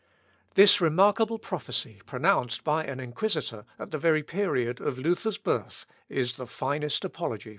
"This 0.55 0.81
remarkable 0.81 1.37
prophecy, 1.37 2.01
pronounced 2.07 2.63
by 2.63 2.85
an 2.85 2.99
inquisitor, 2.99 3.65
at 3.77 3.91
the 3.91 3.99
very 3.99 4.23
period 4.23 4.81
of 4.81 4.97
Luther's 4.97 5.37
birth, 5.37 5.85
is 6.09 6.37
the 6.37 6.47
finest 6.47 7.05
apology 7.05 7.19
for 7.19 7.29
the 7.29 7.35
Reformation. 7.37 7.49